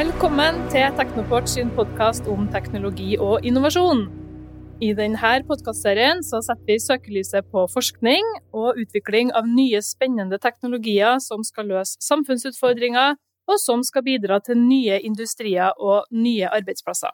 [0.00, 4.06] Velkommen til Teknoport sin podkast om teknologi og innovasjon.
[4.80, 8.24] I denne podkastserien setter vi søkelyset på forskning
[8.56, 14.56] og utvikling av nye, spennende teknologier som skal løse samfunnsutfordringer, og som skal bidra til
[14.62, 17.12] nye industrier og nye arbeidsplasser.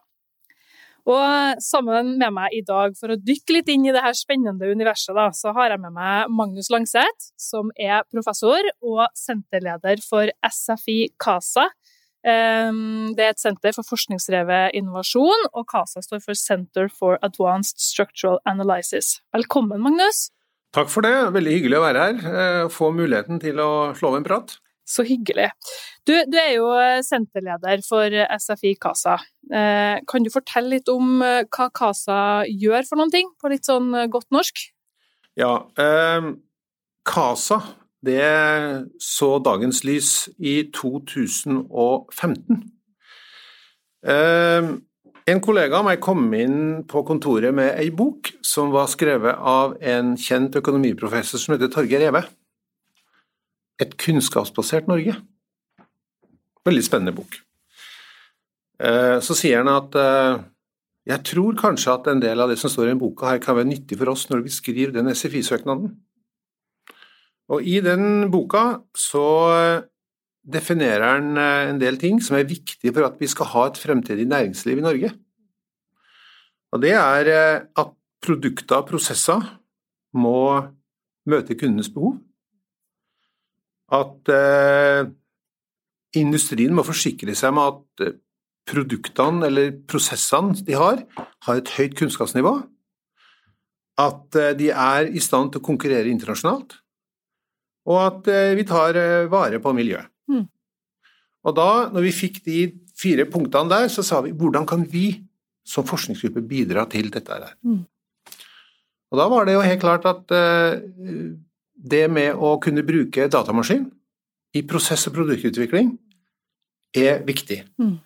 [1.11, 5.17] Og sammen med meg i dag, for å dykke litt inn i dette spennende universet,
[5.19, 11.01] da, så har jeg med meg Magnus Langseth, som er professor og senterleder for SFI
[11.19, 11.67] CASA
[12.27, 18.41] det er et senter for forskningsdrevet innovasjon, og CASA står for Center for Advanced Structural
[18.51, 19.21] Analysis.
[19.37, 20.27] Velkommen, Magnus.
[20.75, 21.15] Takk for det.
[21.37, 22.39] Veldig hyggelig å være her.
[22.43, 24.57] Eh, få muligheten til å slå av en prat.
[24.87, 25.49] Så hyggelig.
[26.07, 26.69] Du, du, er jo
[27.03, 29.17] senterleder for SFI CASA.
[29.51, 33.67] Eh, kan du fortelle litt om eh, hva CASA gjør for noen ting, på litt
[33.67, 34.63] sånn godt norsk?
[35.39, 36.31] Ja, eh,
[37.07, 37.61] CASA
[38.05, 42.65] det så dagens lys i 2015.
[44.07, 44.69] Ehm,
[45.27, 49.75] en kollega av meg kom inn på kontoret med ei bok som var skrevet av
[49.83, 52.23] en kjent økonomiprofessor som heter Torgeir Reve.
[53.83, 55.17] Et kunnskapsbasert Norge.
[56.67, 57.41] Veldig spennende bok.
[58.83, 60.45] Ehm, så sier han at eh,
[61.07, 63.71] jeg tror kanskje at en del av det som står i boka her kan være
[63.71, 65.93] nyttig for oss når vi skriver den SFI-søknaden.
[67.53, 69.27] Og i den boka så
[70.47, 73.81] definerer han eh, en del ting som er viktige for at vi skal ha et
[73.81, 75.13] fremtidig næringsliv i Norge.
[76.75, 79.43] Og det er eh, at produkter og prosesser
[80.17, 80.39] må
[81.27, 82.19] møte kundenes behov.
[83.95, 85.09] At eh,
[86.19, 88.17] industrien må forsikre seg med at eh,
[88.67, 91.05] produktene eller prosessene de har,
[91.47, 92.57] har et høyt kunnskapsnivå.
[94.03, 96.75] At de er i stand til å konkurrere internasjonalt
[97.87, 100.11] og at eh, vi tar eh, vare på miljøet.
[100.31, 100.45] Mm.
[101.47, 102.61] Og da, når vi fikk de
[102.99, 105.09] fire punktene der, så sa vi hvordan kan vi
[105.67, 107.55] som forskningsgruppe bidra til dette her?
[107.67, 107.85] Mm.
[109.13, 110.75] Og da var det jo helt klart at uh,
[111.77, 113.85] det med å kunne bruke datamaskin
[114.59, 115.93] i prosess- og produktutvikling
[116.97, 117.61] er viktig.
[117.79, 117.99] Mm.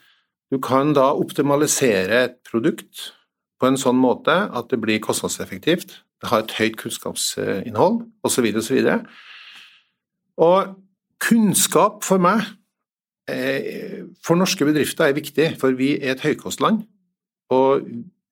[0.52, 3.12] Du kan da optimalisere et produkt
[3.60, 8.48] på en sånn måte at det blir kostnadseffektivt, det har et høyt kunnskapsinnhold osv.
[8.60, 8.80] osv.
[8.80, 9.29] Og
[11.20, 12.46] kunnskap for meg,
[13.28, 16.86] eh, for norske bedrifter, er viktig, for vi er et høykostland.
[17.50, 17.82] Og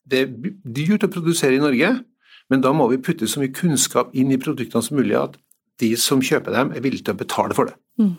[0.08, 2.04] det er dyrt å produsere i Norge,
[2.48, 5.36] men da må vi putte så mye kunnskap inn i produktene som mulig at
[5.78, 7.76] de som kjøper dem, er villige til å betale for det.
[8.00, 8.16] Mm.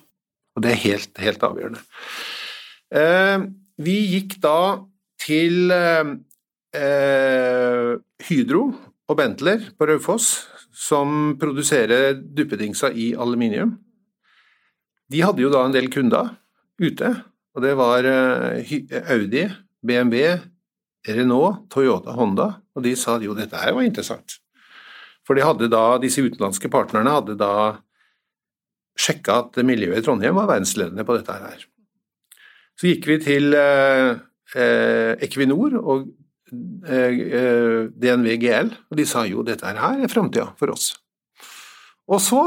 [0.56, 1.82] Og det er helt, helt avgjørende.
[2.96, 3.40] Eh,
[3.80, 4.86] vi gikk da
[5.20, 6.14] til eh,
[8.30, 8.64] Hydro
[9.10, 10.48] og Bentler på Raufoss,
[10.80, 13.76] som produserer duppedingser i aluminium.
[15.12, 16.32] De hadde jo da en del kunder
[16.80, 17.10] ute,
[17.56, 18.78] og det var eh,
[19.12, 19.44] Audi,
[19.84, 20.38] BMW,
[21.10, 24.38] Renault, Toyota, Honda, og de sa jo dette her var interessant.
[25.28, 27.54] For de da, disse utenlandske partnerne hadde da
[29.00, 31.68] sjekka at miljøet i Trondheim var verdensledende på dette her.
[32.80, 34.16] Så gikk vi til eh,
[34.56, 36.08] eh Equinor og
[36.50, 40.94] DNV GL, og de sa jo dette her er framtida for oss.
[42.10, 42.42] Og så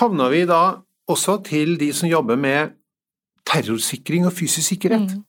[0.00, 2.74] havna vi da også til de som jobber med
[3.46, 5.14] terrorsikring og fysisk sikkerhet.
[5.14, 5.24] Mm.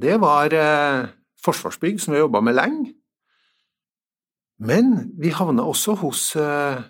[0.00, 1.08] Det var eh,
[1.44, 2.94] Forsvarsbygg, som vi har jobba med lenge.
[4.58, 6.82] Men vi havna også hos eh,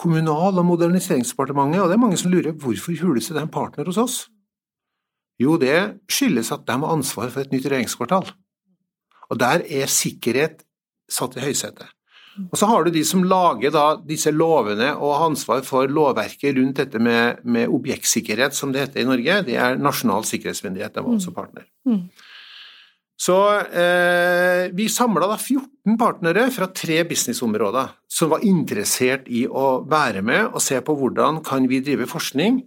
[0.00, 3.98] Kommunal- og moderniseringsdepartementet, og det er mange som lurer hvorfor Hulese er en partner hos
[4.00, 4.14] oss.
[5.40, 8.30] Jo, det skyldes at de har ansvar for et nytt regjeringskvartal.
[9.30, 10.64] Og der er sikkerhet
[11.10, 11.88] satt i høysetet.
[12.48, 16.56] Og så har du de som lager da disse lovene og har ansvar for lovverket
[16.56, 19.40] rundt dette med, med objektsikkerhet, som det heter i Norge.
[19.48, 21.66] Det er Nasjonal sikkerhetsmyndighet, de var også partner.
[21.88, 22.04] Mm.
[23.20, 29.82] Så eh, vi samla da 14 partnere fra tre businessområder som var interessert i å
[29.84, 32.62] være med og se på hvordan kan vi drive forskning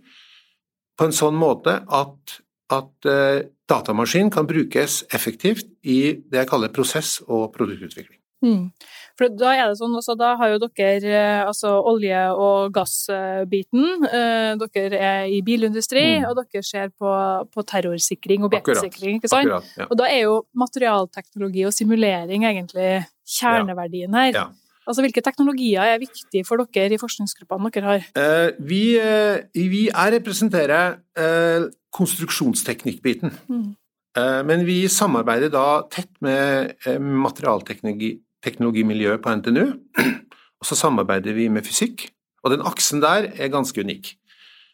[0.99, 2.37] på en sånn måte at,
[2.71, 8.19] at eh, datamaskin kan brukes effektivt i det jeg kaller prosess- og produktutvikling.
[8.43, 8.71] Mm.
[9.15, 14.07] For da er det sånn, altså, da har jo dere eh, altså olje- og gassbiten.
[14.09, 16.25] Eh, dere er i bilindustri, mm.
[16.29, 17.13] og dere ser på,
[17.53, 19.21] på terrorsikring, objektsikring.
[19.21, 19.47] ikke sant?
[19.47, 19.87] Akkurat, ja.
[19.87, 22.89] Og da er jo materialteknologi og simulering egentlig
[23.37, 24.33] kjerneverdien her.
[24.35, 24.49] Ja.
[24.87, 28.01] Altså, Hvilke teknologier er viktige for dere i forskningsgruppene dere har?
[28.19, 30.85] Eh, vi, eh, vi er representerer
[31.17, 31.61] eh,
[31.93, 33.31] konstruksjonsteknikkbiten.
[33.47, 33.75] Mm.
[34.17, 39.65] Eh, men vi samarbeider da tett med eh, materialteknologimiljøet på NTNU,
[40.59, 42.13] og så samarbeider vi med fysikk.
[42.43, 44.17] Og den aksen der er ganske unik.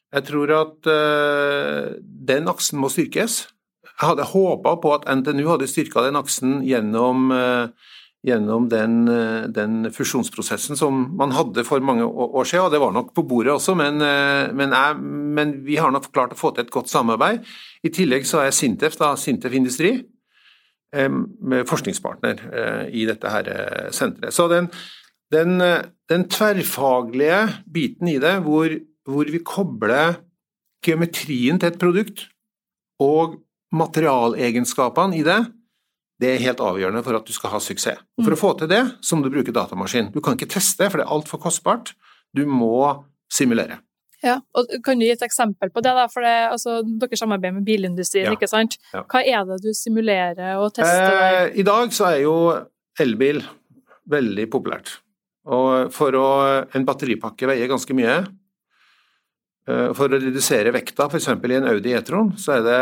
[0.09, 3.53] Jeg tror at uh, den aksen må styrkes.
[3.85, 7.69] Jeg hadde håpa på at NTNU hadde styrka den aksen gjennom, uh,
[8.25, 12.94] gjennom den, uh, den, fusjonsprosessen som man hadde for mange år siden, og det var
[12.95, 14.01] nok på bordet også, men,
[14.56, 15.00] men, jeg,
[15.39, 17.45] men vi har nok klart å få til et godt samarbeid.
[17.83, 19.94] I tillegg så er Sintef, da, Sintef Industri,
[20.89, 23.50] forskningspartner i dette her
[23.94, 24.33] senteret.
[24.33, 24.71] Så den,
[25.30, 25.62] den,
[26.10, 28.74] den tverrfaglige biten i det, hvor
[29.10, 30.19] hvor vi kobler
[30.86, 32.27] geometrien til et produkt
[33.01, 33.39] og
[33.75, 35.39] materialegenskapene i det,
[36.19, 38.01] det er helt avgjørende for at du skal ha suksess.
[38.19, 40.10] Og For å få til det, så må du bruke datamaskin.
[40.12, 41.94] Du kan ikke teste, for det er altfor kostbart.
[42.36, 43.80] Du må simulere.
[44.19, 45.94] Ja, og Kan du gi et eksempel på det?
[45.95, 46.07] da?
[46.12, 48.36] For det, altså, Dere samarbeider med bilindustrien, ja.
[48.36, 48.75] ikke sant?
[48.92, 49.06] Ja.
[49.07, 51.21] Hva er det du simulerer og tester?
[51.24, 52.36] Eh, I dag så er jo
[53.00, 53.39] elbil
[54.12, 54.98] veldig populært.
[55.50, 56.27] Og for å,
[56.75, 58.18] En batteripakke veier ganske mye.
[59.69, 61.30] Eh, for å redusere vekta, f.eks.
[61.31, 62.81] i en Audi E-tron, så er det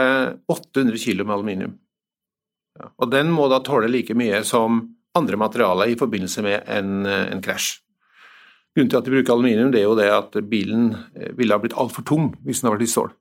[0.50, 1.78] 800 kg med aluminium.
[2.98, 4.84] Og den må da tåle like mye som
[5.18, 7.80] andre materialer i forbindelse med en, eh, en krasj.
[8.76, 11.62] Grunnen til at de bruker aluminium, det er jo det at bilen eh, ville ha
[11.62, 13.14] blitt altfor tung hvis den hadde vært i stål.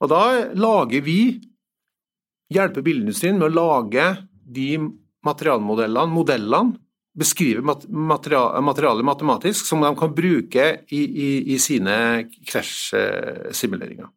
[0.00, 0.22] Og da
[0.56, 1.20] lager vi,
[2.50, 4.78] hjelper bilindustrien med å lage de
[5.26, 6.78] materialmodellene, modellene,
[7.20, 11.96] beskrive materialet matematisk som de kan bruke i, i, i sine
[12.46, 14.08] krasjsimuleringer.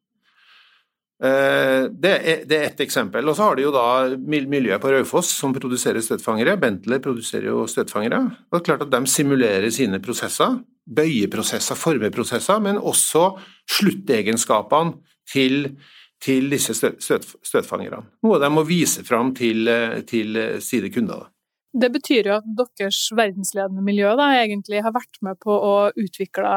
[1.23, 3.27] Eh, det er, ett eksempel.
[3.29, 3.85] Og så har de jo da
[4.27, 6.57] miljøet på Raufoss som produserer støtfangere.
[6.59, 8.19] Bentley produserer jo støtfangere.
[8.51, 10.59] Det er klart at de simulerer sine prosesser.
[10.83, 13.29] Bøyeprosesser, formeprosesser, men også
[13.71, 14.97] sluttegenskapene
[15.31, 15.77] til,
[16.19, 18.03] til disse støtfangerne.
[18.27, 19.71] Noe de må vise fram til,
[20.09, 21.29] til sine kunder.
[21.73, 22.45] Det betyr jo at
[22.77, 26.51] deres verdensledende miljø da, egentlig har vært med på å utvikle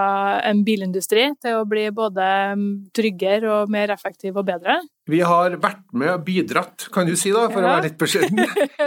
[0.45, 2.27] en bilindustri til å bli både
[2.97, 4.77] tryggere og mer effektiv og bedre?
[5.09, 7.65] Vi har vært med og bidratt, kan du si da, for ja.
[7.65, 8.43] å være litt beskjeden.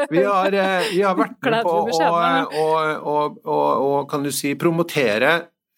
[0.09, 1.73] Vi har, eh, vi har vært med på
[3.49, 5.31] å, kan du si, promotere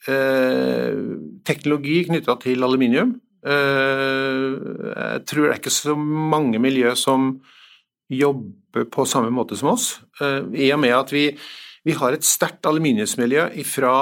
[0.08, 1.00] eh,
[1.48, 3.16] teknologi knytta til aluminium.
[3.42, 4.48] Eh,
[4.92, 7.34] jeg tror det er ikke så mange miljø som
[8.12, 11.30] jobber på samme måte som oss, eh, i og med at vi,
[11.86, 13.96] vi har et sterkt aluminiumsmiljø fra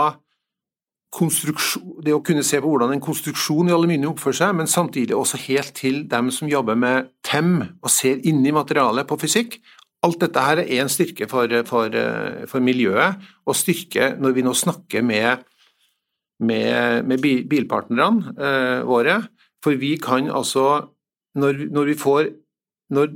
[1.09, 5.39] det å kunne se på hvordan en konstruksjon i aluminium oppfører seg, men samtidig også
[5.47, 9.57] helt til dem som jobber med TEM og ser inni materialet på fysikk.
[10.05, 11.97] Alt dette her er en styrke for, for,
[12.47, 13.17] for miljøet,
[13.49, 15.41] og styrke når vi nå snakker med,
[16.45, 19.17] med, med bilpartnerne eh, våre.
[19.65, 20.93] For vi kan altså,
[21.41, 22.29] når, når vi får
[22.89, 23.11] når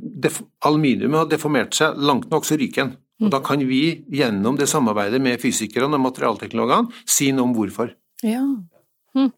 [0.65, 2.93] aluminium har deformert seg langt nok, så ryker den.
[3.23, 7.93] Og Da kan vi gjennom det samarbeidet med fysikerne og materialteknologene si noe om hvorfor.
[8.25, 8.43] Ja.
[9.13, 9.29] Hm.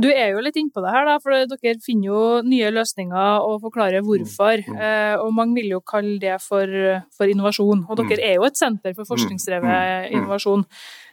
[0.00, 3.58] Du er jo litt innpå det her, da, for dere finner jo nye løsninger og
[3.66, 4.62] forklarer hvorfor.
[4.64, 4.78] Mm.
[4.80, 6.72] Eh, og mange vil jo kalle det for,
[7.14, 7.84] for innovasjon.
[7.84, 8.24] Og dere mm.
[8.30, 10.08] er jo et senter for forskningsdrevet mm.
[10.08, 10.16] mm.
[10.16, 10.64] innovasjon.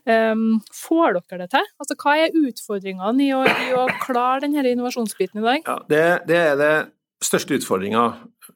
[0.05, 1.69] Um, får dere det til?
[1.81, 5.65] Altså, hva er utfordringene i å, i å klare denne innovasjonsbiten i dag?
[5.67, 6.73] Ja, det, det er det
[7.25, 8.05] største utfordringa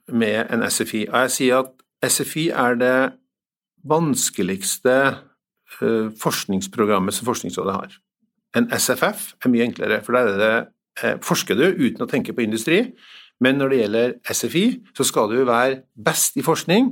[0.08, 1.06] med en SFI.
[1.10, 2.98] Og jeg sier at SFI er det
[3.90, 4.96] vanskeligste
[5.82, 7.96] eh, forskningsprogrammet som Forskningsrådet har.
[8.58, 10.56] En SFF er mye enklere, for der er det,
[11.04, 12.82] eh, forsker du uten å tenke på industri.
[13.40, 14.66] Men når det gjelder SFI,
[14.98, 16.92] så skal du være best i forskning,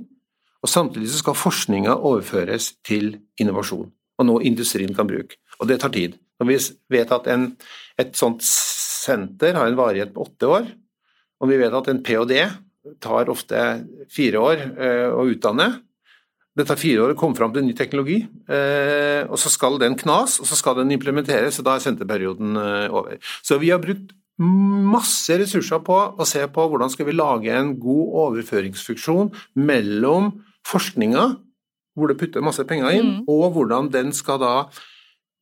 [0.63, 5.35] og samtidig så skal forskninga overføres til innovasjon, og noe industrien kan bruke.
[5.59, 6.15] Og det tar tid.
[6.39, 6.57] Når vi
[6.97, 7.49] vet at en,
[7.99, 10.69] et sånt senter har en varighet på åtte år,
[11.41, 12.39] og vi vet at en ph.d
[13.03, 13.63] tar ofte
[14.13, 15.69] fire år eh, å utdanne.
[16.57, 19.97] Det tar fire år å komme fram til ny teknologi, eh, og så skal den
[19.99, 23.19] knas, og så skal den implementeres, og da er senterperioden eh, over.
[23.45, 27.73] Så vi har brukt masse ressurser på å se på hvordan skal vi lage en
[27.81, 30.31] god overføringsfunksjon mellom
[30.67, 31.29] forskninga,
[31.97, 33.23] hvor det putter masse penger inn, mm.
[33.33, 34.53] og hvordan den skal da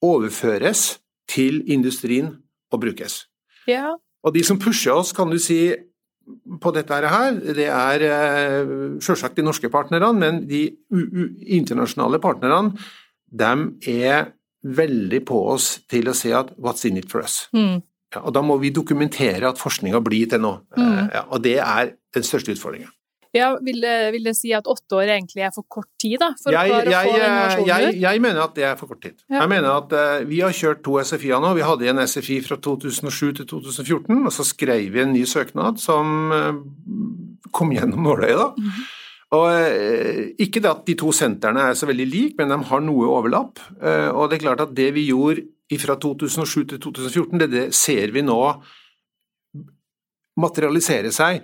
[0.03, 0.97] overføres
[1.31, 2.37] til industrien
[2.71, 3.25] og brukes.
[3.67, 3.95] Ja.
[4.25, 5.59] Og de som pusher oss, kan du si,
[6.61, 10.67] på dette her, det er eh, selvsagt de norske partnerne, men de
[11.45, 12.73] internasjonale partnerne
[13.35, 13.51] de
[13.91, 14.31] er
[14.65, 17.47] veldig på oss til å si at 'what's in it for us'?
[17.53, 17.83] Mm.
[18.15, 20.59] Ja, og Da må vi dokumentere at forskninga blir til noe.
[20.77, 21.11] Mm.
[21.13, 22.87] Ja, og det er den største utfordringa.
[23.35, 26.31] Ja, vil det, vil det, si at åtte år egentlig er for kort tid, da?
[26.39, 28.91] For jeg, å klare jeg, å få innovasjonen jeg, jeg, mener at det er for
[28.91, 29.17] kort tid.
[29.27, 29.41] Ja.
[29.41, 31.49] Jeg mener at uh, Vi har kjørt to SFI-er nå.
[31.57, 35.81] Vi hadde en SFI fra 2007 til 2014, og så skrev vi en ny søknad
[35.83, 36.61] som uh,
[37.55, 38.53] kom gjennom nåløyet, da.
[38.55, 38.93] Mm -hmm.
[39.35, 39.51] Og
[40.39, 43.59] Ikke det at de to sentrene er så veldig like, men de har noe overlapp.
[44.13, 45.41] og det er klart at det vi gjorde
[45.79, 48.61] fra 2007 til 2014, det, det ser vi nå
[50.37, 51.41] materialisere seg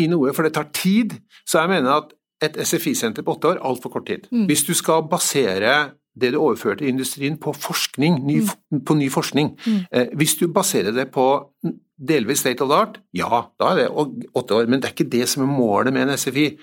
[0.00, 1.14] i noe, for det tar tid.
[1.46, 4.26] Så jeg mener at et SFI-senter på åtte år altfor kort tid.
[4.32, 4.46] Mm.
[4.50, 8.40] Hvis du skal basere det du overfører til industrien på forskning, ny,
[8.86, 9.80] på ny forskning Mm.
[9.90, 11.50] eh, Hvis du baserer det på
[11.98, 13.88] delvis state of the art, ja, da er det
[14.34, 16.56] åtte år, men det er ikke det som er målet med en SFI.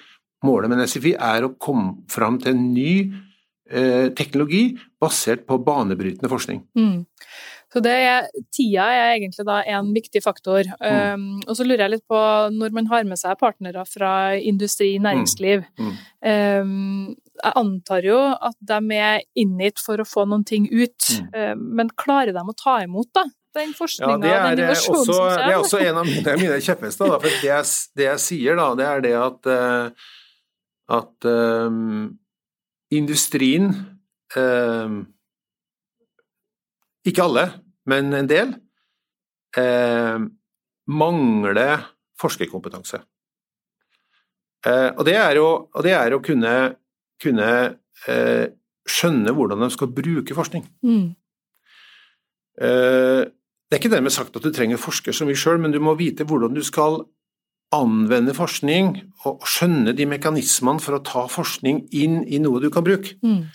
[0.43, 3.11] Målet med en SFI er å komme fram til en ny
[3.71, 6.63] eh, teknologi basert på banebrytende forskning.
[6.75, 7.05] Mm.
[7.71, 10.67] Så det er, tida er egentlig da en viktig faktor.
[10.81, 11.13] Mm.
[11.15, 12.19] Um, og så lurer jeg litt på,
[12.51, 15.93] når man har med seg partnere fra industri, næringsliv Mm.
[16.27, 20.99] um, Jeg antar jo at de er in it for å få noen ting ut,
[21.09, 21.29] Mm.
[21.53, 23.23] um, men klarer de å ta imot da,
[23.55, 26.59] den Ja, forskninga det og den eh, innovasjonen det er også en av mine, mine
[26.61, 27.07] kjepphester.
[27.19, 29.89] For det jeg, det jeg sier, da, det er det at, eh,
[30.99, 31.27] at
[32.91, 33.71] industrien
[37.07, 37.47] Ikke alle,
[37.89, 38.53] men en del
[39.57, 40.19] eh,
[40.91, 41.87] mangler
[42.21, 43.01] forskerkompetanse.
[44.67, 46.53] Eh, og, det er jo og det er å kunne,
[47.21, 47.49] kunne
[48.05, 48.45] eh,
[48.85, 50.67] skjønne hvordan de skal bruke forskning.
[50.85, 51.07] Mm.
[52.61, 53.21] Eh,
[53.71, 55.93] Det er ikke dermed sagt at du trenger forsker som vi sjøl, men du må
[55.95, 57.05] vite hvordan du skal
[57.71, 62.83] anvende forskning og skjønne de mekanismene for å ta forskning inn i noe du kan
[62.83, 63.15] bruke.
[63.23, 63.45] Mm.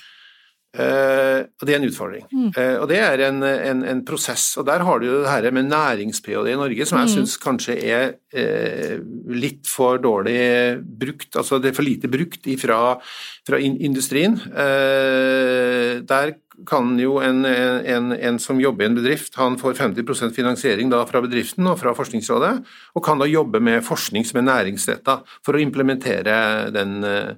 [0.77, 2.25] Eh, og det er en utfordring.
[2.33, 2.49] Mm.
[2.53, 4.57] Eh, og det er en, en, en prosess.
[4.61, 6.51] Og der har du jo det her med nærings-ph.d.
[6.53, 7.15] i Norge, som jeg Mm.
[7.15, 8.99] syns kanskje er eh,
[9.33, 11.31] litt for dårlig brukt.
[11.37, 12.99] Altså det er for lite brukt ifra,
[13.47, 14.37] fra in industrien.
[14.53, 16.35] Eh, der
[16.69, 21.03] kan jo en, en, en som jobber i en bedrift, han får 50% finansiering da
[21.09, 22.53] fra bedriften og fra Forskningsrådet,
[22.97, 27.35] og kan da jobbe med forskning som er næringsretta for å implementere den, eh,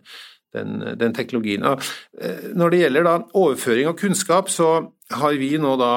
[0.58, 1.64] den, den teknologien.
[1.66, 1.82] Og,
[2.20, 4.70] eh, når det gjelder da overføring av kunnskap, så
[5.14, 5.92] har vi nå da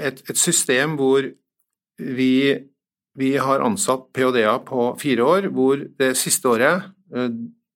[0.00, 1.28] et, et system hvor
[2.02, 2.34] vi,
[3.18, 7.28] vi har ansatt ph.d.-er på fire år, hvor det siste året eh,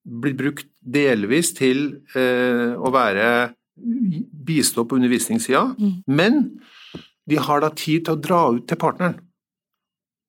[0.07, 3.29] blir brukt delvis til eh, å være
[3.77, 6.03] bistå på undervisningssida, Mm.
[6.07, 6.59] men
[7.29, 9.19] de har da tid til å dra ut til partneren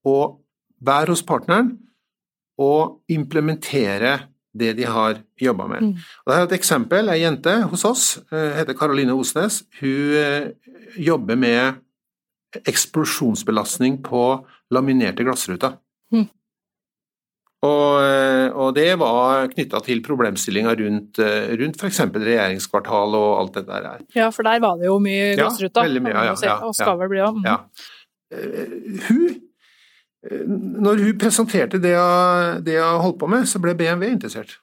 [0.04, 0.40] og
[0.85, 1.78] være hos partneren
[2.59, 4.18] og implementere
[4.59, 5.83] det de har jobba med.
[5.83, 6.07] Mm.
[6.25, 9.62] Og det er et eksempel, ei jente hos oss, eh, heter Karoline Osnes.
[9.81, 10.49] Hun eh,
[10.99, 11.79] jobber med
[12.69, 14.25] eksplosjonsbelastning på
[14.75, 15.77] laminerte glassruter.
[16.15, 16.29] Mm.
[17.67, 21.19] Og, eh, og det var knytta til problemstillinga rundt,
[21.59, 22.00] rundt f.eks.
[22.15, 24.07] regjeringskvartal og alt det der her.
[24.15, 27.00] Ja, for der var det jo mye Ja, veldig mye, ja, ja, ja, og skal
[27.03, 27.43] vel bli òg.
[27.47, 27.61] Ja.
[28.31, 29.48] Eh, Hun
[30.28, 34.58] Når hun presenterte det hun, det hun holdt på med, så ble BMW interessert.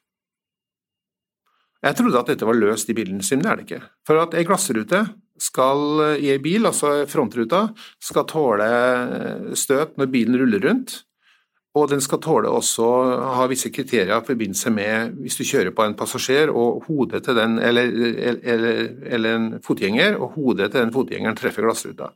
[1.85, 3.83] Jeg trodde at dette var løst i bilen sin, det er det ikke.
[4.07, 5.03] For at ei glassrute
[5.41, 7.67] skal eh, i ei bil, altså frontruta,
[8.01, 11.01] skal tåle eh, støt når bilen ruller rundt.
[11.75, 12.87] Og den skal tåle også
[13.35, 17.35] ha visse kriterier i forbindelse med hvis du kjører på en passasjer og hodet til
[17.35, 17.91] den, eller,
[18.31, 18.77] eller,
[19.17, 22.13] eller en fotgjenger, og hodet til den fotgjengeren treffer glassruta.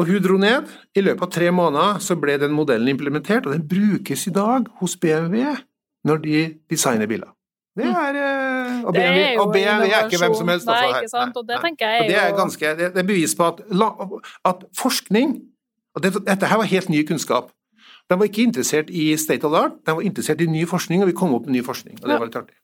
[0.00, 0.70] Og hun dro ned.
[0.96, 4.70] I løpet av tre måneder så ble den modellen implementert, og den brukes i dag
[4.80, 5.52] hos BMW
[6.08, 6.40] når de
[6.72, 7.28] designer biler.
[7.76, 10.66] Det er eh, Og Det BMW, er og BMW er ikke hvem som helst.
[10.66, 13.06] Nei, altså, ikke sant, og det tenker jeg Og det er ganske, det det er
[13.06, 13.60] bevis på at,
[14.44, 15.36] at forskning
[15.94, 17.52] og det, Dette her var helt ny kunnskap.
[18.10, 21.02] De var ikke interessert i state of the art, de var interessert i ny forskning,
[21.02, 21.98] og vi kom opp med ny forskning.
[22.02, 22.56] og det var litt artig.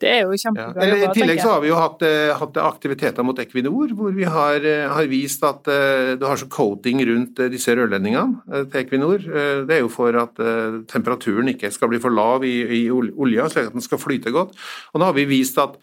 [0.00, 0.40] Det er jo Ja.
[0.42, 4.14] kjempebra Eller, I tillegg så har vi jo hatt, eh, hatt aktiviteter mot Equinor, hvor
[4.14, 8.64] vi har, eh, har vist at uh, du har så coating rundt disse rørledningene uh,
[8.64, 9.20] til Equinor.
[9.20, 10.34] Uh, det er jo for at
[10.88, 14.56] temperaturen ikke skal bli for lav i, i olja, slik at den skal flyte godt.
[14.94, 15.76] Og nå har vi vist at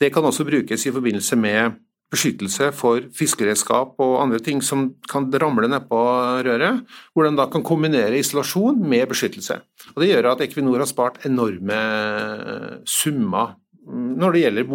[0.00, 1.74] det kan også brukes i forbindelse med
[2.14, 6.00] beskyttelse for fiskeredskap og andre ting som kan ramle nedpå
[6.46, 9.60] røret, hvor de da kan kombinere isolasjon med beskyttelse.
[9.94, 11.80] Og Det gjør at Equinor har spart enorme
[12.86, 14.68] summer mm, når det gjelder,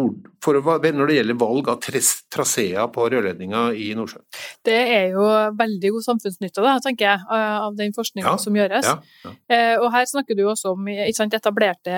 [0.94, 4.22] når det gjelder valg av trasea på rørledninga i Nordsjøen.
[4.66, 5.24] Det er jo
[5.58, 8.86] veldig god samfunnsnytte, da, tenker jeg, av den forskninga Ja, som gjøres.
[8.86, 9.32] Ja, ja.
[9.50, 10.86] Eh, og her snakker du også om
[11.16, 11.90] sant, etablerte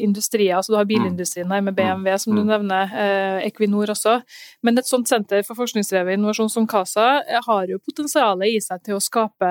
[0.00, 2.48] industrier, altså du har bilindustrien her med BMW, som du Mm.
[2.50, 4.22] nevner, eh, Equinor også.
[4.62, 8.82] Men et sånt senter for forskningsdrevet innovasjon som CASA eh, har jo potensialet i seg
[8.82, 9.46] til å skape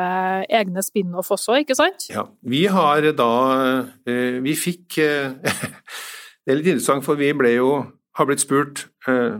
[0.50, 2.10] egne spin-off også, ikke sant?
[2.10, 4.98] Ja, vi har da Vi fikk
[6.46, 7.72] Det er litt interessant, for vi ble jo
[8.18, 9.36] har blitt spurt eh,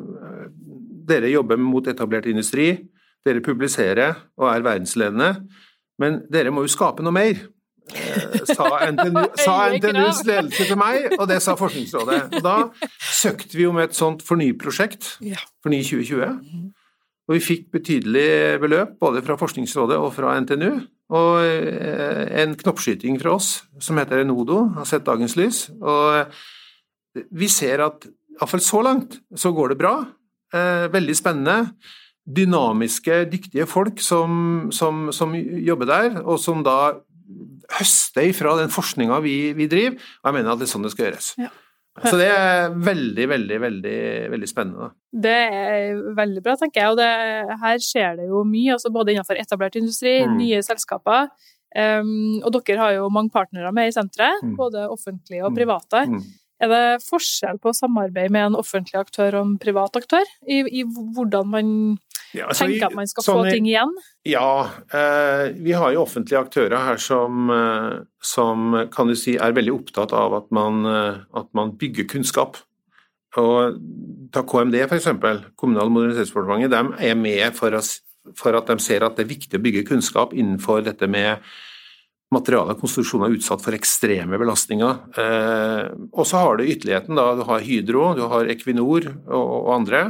[1.10, 2.68] Dere jobber mot etablert industri,
[3.26, 5.30] dere publiserer og er verdensledende,
[6.00, 7.40] men dere må jo skape noe mer.
[7.96, 12.20] eh, Sa, NTNU, sa NTNUs ledelse til meg, og det sa Forskningsrådet.
[12.38, 12.54] Og da
[13.10, 15.16] søkte vi med et sånt Forny-prosjekt,
[15.66, 16.70] Forny 2020,
[17.30, 20.80] Og vi fikk betydelig beløp både fra Forskningsrådet og fra NTNU.
[21.18, 25.66] Og eh, en knoppskyting fra oss som heter Enodo, har sett dagens lys.
[25.82, 26.30] Og
[27.14, 28.08] vi ser at
[28.40, 29.94] iallfall så langt så går det bra.
[30.54, 31.74] Eh, veldig spennende.
[32.30, 37.00] Dynamiske, dyktige folk som, som, som jobber der, og som da
[37.78, 39.98] høster ifra den forskninga vi, vi, driver.
[40.22, 41.34] Og jeg mener at det er sånn det skal gjøres.
[41.42, 41.52] Ja.
[42.00, 44.00] Så det er veldig, veldig, veldig,
[44.32, 44.92] veldig spennende.
[45.12, 46.94] Det er veldig bra, tenker jeg.
[46.94, 50.38] Og det, her skjer det jo mye, altså både innenfor etablert industri, mm.
[50.40, 51.28] nye selskaper.
[51.76, 54.56] Um, og dere har jo mange partnere med i senteret, mm.
[54.58, 55.60] både offentlige og mm.
[55.60, 56.06] private.
[56.14, 56.24] Mm.
[56.60, 60.84] Er det forskjell på samarbeid med en offentlig aktør og en privat aktør, i, i
[60.86, 61.70] hvordan man
[62.36, 63.94] ja, altså, tenker at man skal sånn, få ting igjen?
[64.28, 69.56] Ja, eh, vi har jo offentlige aktører her som, eh, som, kan du si er
[69.56, 72.60] veldig opptatt av at man, eh, at man bygger kunnskap.
[73.40, 73.80] Og
[74.34, 75.10] Ta KMD f.eks.,
[75.58, 77.82] Kommunal- og moderniseringsdepartementet, de er med for, å,
[78.38, 81.40] for, at de ser at det er viktig å bygge kunnskap innenfor dette med
[82.34, 85.00] materialer og konstruksjoner utsatt for ekstreme belastninger.
[85.18, 87.34] Eh, og så har du ytterligheten, da.
[87.40, 90.04] Du har Hydro, du har Equinor og, andre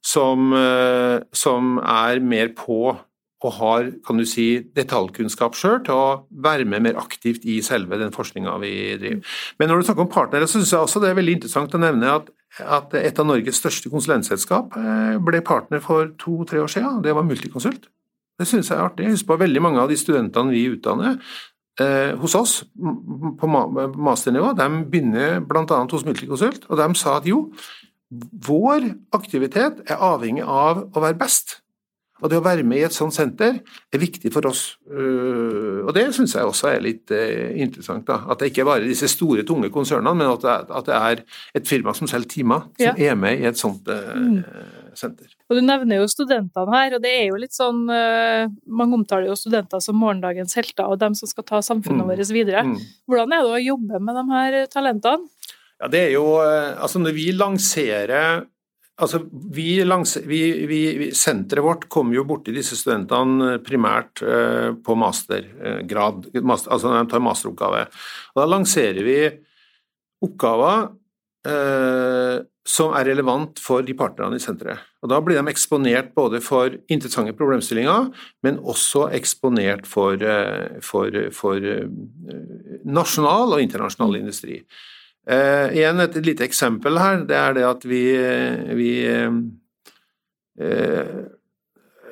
[0.00, 2.96] som, eh, som, er mer på
[3.40, 6.08] og har kan du si, detaljkunnskap sjøl til å
[6.44, 9.22] være med mer aktivt i selve den forskninga vi driver.
[9.58, 11.80] Men når du snakker om partnere, så syns jeg også det er veldig interessant å
[11.80, 12.28] nevne at,
[12.60, 17.00] at et av Norges største konsulentselskap eh, ble partner for to-tre år siden.
[17.04, 17.88] Det var Multiconsult.
[18.40, 19.08] Det syns jeg er artig.
[19.12, 21.18] Husk på veldig mange av de studentene vi utdanner
[21.80, 22.56] eh, hos oss
[23.40, 25.80] på masternivå, de begynner bl.a.
[25.92, 27.48] hos Multiconsult, og de sa at jo,
[28.10, 31.60] vår aktivitet er avhengig av å være best.
[32.20, 34.74] Og det å være med i et sånt senter er viktig for oss.
[34.92, 38.04] Øh, og det syns jeg også er litt øh, interessant.
[38.08, 40.44] da, At det ikke er bare disse store, tunge konsernene, men at
[40.86, 43.12] det er, er et firma som selger timer, som ja.
[43.12, 44.42] er med i et sånt mm.
[44.98, 45.32] senter.
[45.50, 49.34] Og Du nevner jo studentene her, og det er jo litt sånn Mange omtaler jo
[49.34, 52.12] studenter som morgendagens helter og dem som skal ta samfunnet mm.
[52.12, 52.62] vårt videre.
[52.68, 52.76] Mm.
[53.10, 55.26] Hvordan er det å jobbe med de her talentene?
[55.80, 58.46] Ja, det er jo eh, Altså, når vi lanserer
[59.00, 60.80] Altså, vi, lanser, vi, vi,
[61.16, 67.12] Senteret vårt kommer jo borti disse studentene primært eh, på mastergrad, master, altså når de
[67.14, 67.80] tar masteroppgave.
[68.34, 69.16] Og da lanserer vi
[70.28, 70.90] oppgaver
[71.48, 74.78] eh, som er relevant for de partnerne i senteret.
[75.02, 78.10] Og Da blir de eksponert både for interessante problemstillinger,
[78.44, 81.58] men også eksponert for, eh, for, for
[82.84, 84.60] nasjonal og internasjonal industri.
[85.26, 88.04] Eh, igjen et lite eksempel her, det er det at vi,
[88.76, 89.34] vi eh,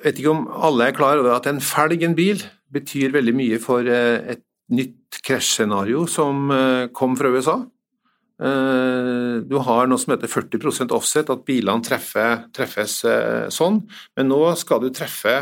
[0.02, 2.42] vet ikke om alle er klar over at en felg, en bil,
[2.72, 6.50] betyr veldig mye for et nytt krasjscenario som
[6.92, 7.62] kom fra USA.
[8.38, 13.01] Du har noe som heter 40% offset, at bilene treffer, treffes
[13.51, 13.81] sånn,
[14.14, 15.40] men nå skal du treffe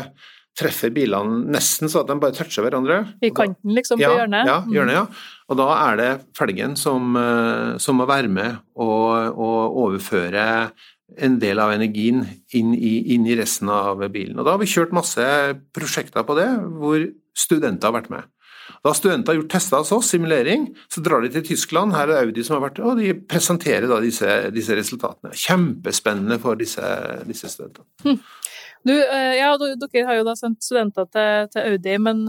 [0.57, 3.01] treffe bilene nesten så at de bare toucher hverandre.
[3.21, 4.49] I kanten, liksom, på ja, hjørnet?
[4.49, 5.05] Ja, hjørnet, ja.
[5.47, 10.47] Og da er det felgen som, eh, som må være med og, og, overføre
[11.23, 12.25] en del av energien
[12.57, 14.35] inn i, inn i, resten av bilen.
[14.37, 15.23] Og da har vi kjørt masse
[15.75, 16.49] prosjekter på det,
[16.81, 17.05] hvor
[17.37, 18.27] studenter har vært med.
[18.85, 22.27] Da studenter har gjort tester hos oss, simulering, så drar de til Tyskland, her er
[22.27, 25.33] Audi som har vært og de presenterer da disse, disse resultatene.
[25.33, 26.83] Kjempespennende for disse,
[27.27, 27.87] disse studentene.
[28.05, 28.19] Hm.
[28.87, 32.27] Du, eh, ja, dere har jo da sendt studenter til, til, Audi, men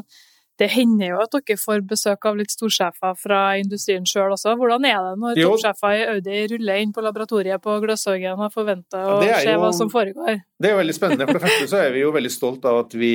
[0.59, 4.57] det hender jo at dere får besøk av litt storsjefer fra industrien sjøl også.
[4.59, 9.07] Hvordan er det når toppsjefer i Audi ruller inn på laboratoriet på Gløshaugen og forventer
[9.07, 10.43] å ja, se hva som foregår?
[10.59, 11.29] Det er jo veldig spennende.
[11.29, 13.15] For det første så er vi jo veldig stolt av at, vi,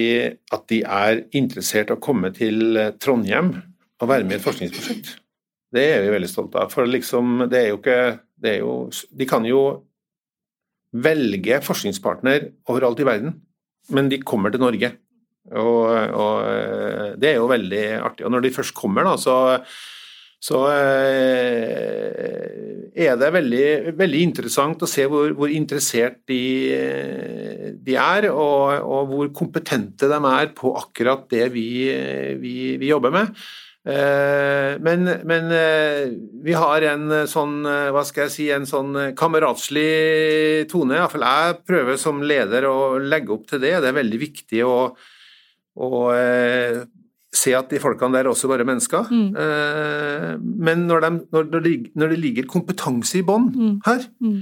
[0.55, 3.51] at de er interessert i å komme til Trondheim
[3.99, 5.17] og være med i et forskningsprosjekt.
[5.73, 6.71] Det er vi veldig stolt av.
[6.71, 7.99] For liksom, det er jo ikke
[8.43, 8.73] det er jo,
[9.11, 9.63] De kan jo
[10.93, 13.39] velge forskningspartner overalt i verden,
[13.91, 14.93] men de kommer til Norge.
[15.51, 18.25] Og, og, eh, det er jo veldig artig.
[18.25, 19.35] Og når de først kommer, da, så,
[20.43, 22.47] så eh,
[22.95, 23.65] er det veldig,
[23.99, 30.23] veldig, interessant å se hvor, hvor interessert de, de er, og, og, hvor kompetente de
[30.31, 31.67] er på akkurat det vi,
[32.39, 33.35] vi, vi jobber med.
[33.83, 35.49] Eh, men, men,
[36.45, 41.01] vi har en sånn, hva skal jeg si, en sånn kameratslig tone.
[41.01, 43.81] Iallfall jeg prøver som leder å legge opp til det.
[43.83, 44.77] Det er veldig viktig å,
[45.73, 45.89] å
[47.33, 49.07] se at de folkene der også bare er mennesker.
[49.09, 50.41] Mm.
[50.67, 51.47] Men når, de, når,
[51.97, 53.71] når, det ligger kompetanse i bånn mm.
[53.87, 54.35] her, mm.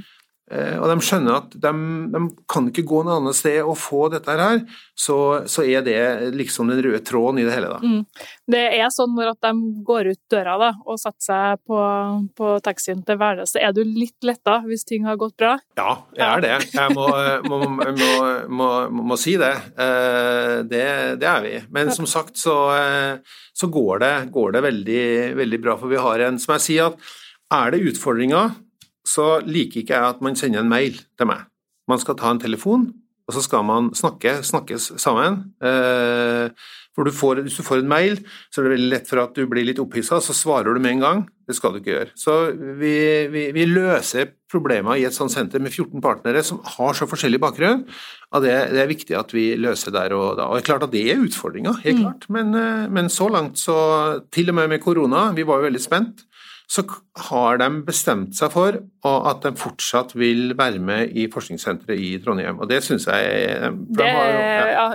[0.51, 1.71] Eh, og de skjønner at de,
[2.11, 4.63] de, kan ikke gå noe annet sted og få dette her,
[4.97, 5.99] så, så er det
[6.35, 7.69] liksom den røde tråden i det hele.
[7.71, 7.79] da.
[7.79, 8.25] Mm.
[8.51, 11.79] Det er sånn når at de går ut døra da, og setter seg på,
[12.35, 15.53] på taxien til Værnes, er du litt letta hvis ting har gått bra?
[15.79, 16.53] Ja, jeg er det.
[16.75, 17.07] Jeg må,
[17.47, 17.61] må,
[18.51, 18.69] må,
[19.11, 19.53] må si det.
[19.79, 20.83] Eh, det.
[21.21, 21.29] det.
[21.31, 21.53] er vi.
[21.71, 25.05] Men som sagt så, eh, så går, det, går det veldig,
[25.39, 28.51] veldig bra, for vi har en Som jeg sier, at er det utfordringer
[29.07, 31.47] så liker ikke jeg at man sender en mail til meg.
[31.89, 32.91] Man skal ta en telefon,
[33.27, 35.43] og så skal man snakke, snakkes sammen.
[35.63, 36.51] Eh,
[36.91, 38.17] for du får, hvis du får en mail,
[38.51, 40.97] så er det veldig lett for at du blir litt opphissa, så svarer du med
[40.97, 41.21] en gang.
[41.47, 42.11] Det skal du ikke gjøre.
[42.19, 42.35] Så
[42.81, 42.95] vi,
[43.31, 47.39] vi, vi løser problemer i et sånt senter med 14 partnere som har så forskjellig
[47.43, 47.85] bakgrunn,
[48.31, 50.49] og det, det, er viktig at vi løser der og da.
[50.49, 52.03] Og det er klart at det er utfordringer, helt mm.
[52.03, 53.79] klart, men, eh, men så langt så
[54.31, 56.25] Til og med med korona, vi var jo veldig spent
[56.71, 56.83] så
[57.27, 58.77] har de bestemt seg for
[59.09, 62.61] at de fortsatt vil være med i forskningssenteret i Trondheim.
[62.63, 64.61] Og det syns jeg det, ja.
[64.71, 64.85] Ja,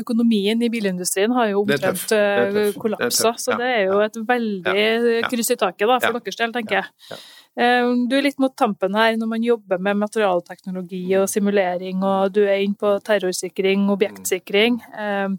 [0.00, 5.54] Økonomien i bilindustrien har jo omtrent eh, kollapsa, så det er jo et veldig kryss
[5.54, 7.20] i taket da, for deres del, tenker jeg.
[7.54, 12.34] Eh, du er litt mot tampen her når man jobber med materialteknologi og simulering, og
[12.34, 14.82] du er inne på terrorsikring, objektsikring.
[14.98, 15.38] Mm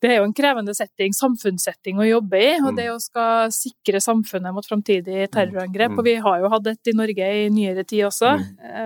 [0.00, 2.52] det er jo en krevende setting, samfunnssetting å jobbe i.
[2.62, 2.78] Og mm.
[2.78, 5.32] det å skal sikre samfunnet mot framtidig mm.
[5.34, 5.98] terrorangrep.
[5.98, 8.32] Og vi har jo hatt et i Norge i nyere tid også.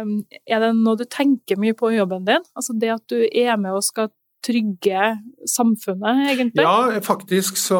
[0.02, 2.44] Um, er det noe du tenker mye på i jobben din?
[2.58, 4.10] Altså det at du er med og skal
[4.44, 5.04] trygge
[5.48, 6.66] samfunnet, egentlig?
[6.66, 7.78] Ja, faktisk så,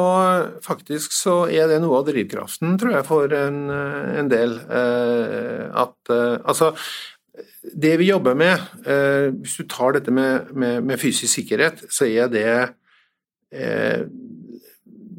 [0.65, 4.57] faktisk så er det noe av drivkraften, tror jeg, for en, en del.
[4.71, 6.73] Uh, at uh, Altså,
[7.75, 12.07] det vi jobber med, eh, hvis du tar dette med, med, med fysisk sikkerhet, så
[12.07, 12.75] er det
[13.55, 14.05] eh,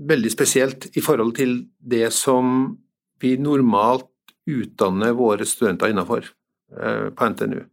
[0.06, 2.76] veldig spesielt i forhold til det som
[3.22, 4.12] vi normalt
[4.46, 7.64] utdanner våre studenter innenfor eh, på NTNU.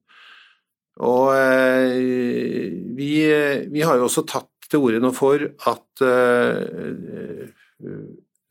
[1.02, 1.98] Og eh,
[2.96, 3.12] vi,
[3.72, 7.48] vi, har jo også tatt til orde nå for at eh,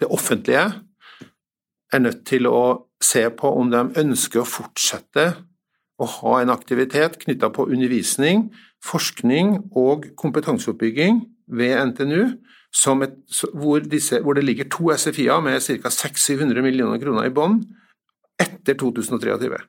[0.02, 0.66] det offentlige
[1.92, 2.64] er nødt til å
[3.02, 5.26] se på om de ønsker å fortsette
[6.02, 8.50] å ha en aktivitet knytta på undervisning,
[8.86, 12.24] forskning og kompetanseoppbygging ved NTNU
[13.04, 13.18] et,
[13.54, 15.92] hvor, disse, hvor, det ligger to SFI-er med ca.
[15.92, 17.60] 600-700 millioner kroner i bånn
[18.40, 19.60] etter 2023.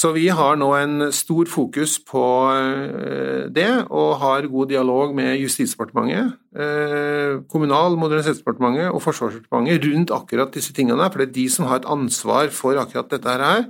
[0.00, 2.22] Så vi har nå en stor fokus på
[2.54, 10.14] eh, det, og har god dialog med Justisdepartementet, eh, Kommunal- og moderniseringsdepartementet og Forsvarsdepartementet rundt
[10.14, 13.66] akkurat disse tingene, for det er de som har et ansvar for akkurat dette her.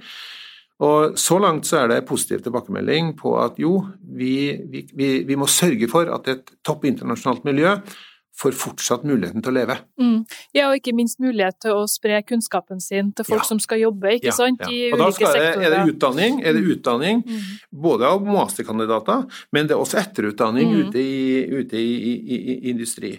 [0.80, 5.48] Og Så langt så er det positiv tilbakemelding på at jo, vi, vi, vi må
[5.50, 7.74] sørge for at et topp internasjonalt miljø
[8.40, 9.76] får fortsatt muligheten til å leve.
[10.00, 10.22] Mm.
[10.56, 13.48] Ja, og ikke minst mulighet til å spre kunnskapen sin til folk ja.
[13.50, 14.94] som skal jobbe, ikke ja, sant, i ja.
[14.94, 15.66] og ulike sektorer.
[15.66, 16.70] Er det utdanning, er det mm.
[16.76, 17.52] utdanning mm.
[17.84, 20.80] både av masterkandidater, men det er også etterutdanning mm.
[20.86, 23.12] ute, i, ute i, i, i industri.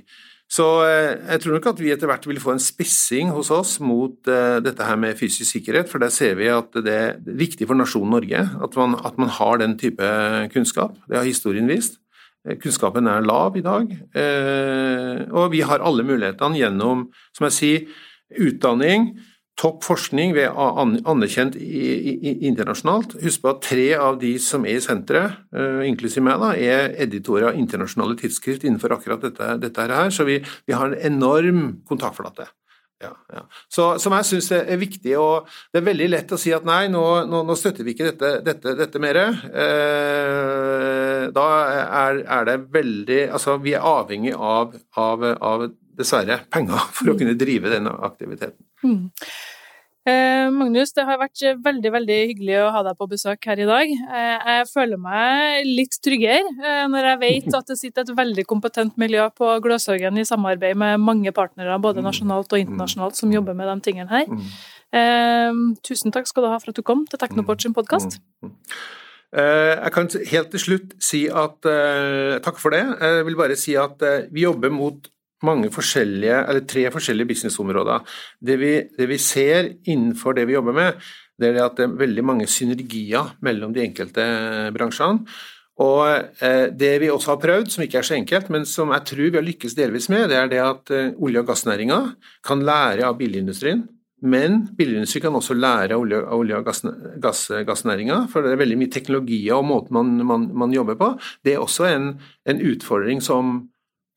[0.52, 3.78] Så eh, jeg tror nok at vi etter hvert vil få en spissing hos oss
[3.80, 7.70] mot uh, dette her med fysisk sikkerhet, for der ser vi at det er viktig
[7.70, 10.12] for nasjonen Norge at man, at man har den type
[10.52, 10.98] kunnskap.
[11.08, 12.02] Det har historien vist.
[12.44, 13.96] Eh, kunnskapen er lav i dag,
[15.32, 18.00] og vi har alle mulighetene gjennom, som jeg sier,
[18.42, 19.12] utdanning,
[19.60, 23.18] topp forskning ved anerkjent internasjonalt.
[23.22, 26.96] Husk på at tre av de som er i senteret, uh, inklusiv meg, da, er
[27.06, 31.62] editorer av internasjonale tidsskrift innenfor akkurat dette, dette her, så vi, vi, har en enorm
[31.90, 32.48] kontaktflate.
[33.02, 33.42] Ja, ja.
[33.72, 36.84] Så, som jeg syns er viktig, og det er veldig lett å si at nei,
[36.94, 39.20] nå, nå, nå støtter vi ikke dette, dette, dette mer.
[39.50, 45.66] Eh, da er, er, det veldig Altså, vi er avhengig av, av, av
[45.98, 48.60] dessverre penger for å kunne drive denne aktiviteten.
[48.84, 49.10] Mm.
[50.02, 53.68] Eh, Magnus, det har vært veldig veldig hyggelig å ha deg på besøk her i
[53.70, 53.92] dag.
[53.92, 58.46] Eh, jeg føler meg litt tryggere eh, når jeg vet at det sitter et veldig
[58.50, 62.08] kompetent miljø på Gløshaugen i samarbeid med mange partnere, både mm.
[62.10, 64.26] nasjonalt og internasjonalt, som jobber med de tingene her.
[64.26, 64.50] Mm.
[65.02, 68.18] Eh, tusen takk skal du ha for at du kom til Teknoport sin podkast.
[68.42, 71.62] Eh, jeg kan helt til slutt si at
[72.42, 72.88] takk for det.
[72.90, 74.02] Jeg vil bare si at
[74.34, 75.14] vi jobber mot
[75.48, 78.04] mange forskjellige, eller tre forskjellige businessområder.
[78.42, 81.08] Det vi, det vi ser innenfor det vi jobber med,
[81.42, 84.26] det er at det er veldig mange synergier mellom de enkelte
[84.76, 85.26] bransjene.
[85.82, 86.04] Og
[86.44, 89.24] eh, Det vi også har prøvd, som ikke er så enkelt, men som jeg tror
[89.24, 92.00] vi har lykkes delvis med, det er det at eh, olje- og gassnæringa
[92.46, 93.88] kan lære av bilindustrien.
[94.22, 98.78] Men bilindustrien kan også lære av olje-, olje og gass, gassnæringa, for det er veldig
[98.78, 101.16] mye teknologier og måten man, man, man jobber på.
[101.42, 102.12] Det er også en,
[102.46, 103.71] en utfordring som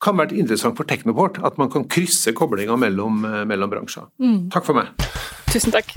[0.05, 4.09] kan være interessant for Teknoport at man kan krysse koblinga mellom, eh, mellom bransjer.
[4.21, 4.49] Mm.
[4.53, 4.93] Takk for meg.
[5.49, 5.95] Tusen takk.